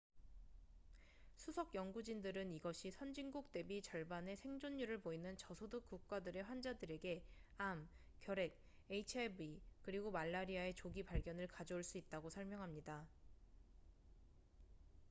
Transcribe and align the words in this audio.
수석 1.35 1.75
연구진들은 1.75 2.49
이것이 2.53 2.89
선진국 2.89 3.51
대비 3.51 3.83
절반의 3.83 4.35
생존율을 4.35 4.97
보이는 4.99 5.37
저소득 5.37 5.87
국가들의 5.91 6.41
환자들에게 6.41 7.23
암 7.59 7.87
결핵 8.21 8.57
hiv 8.89 9.61
그리고 9.83 10.09
말라리아의 10.09 10.73
조기 10.73 11.03
발견을 11.03 11.45
가져올 11.49 11.83
수 11.83 11.99
있다고 11.99 12.31
설명합니다 12.31 13.07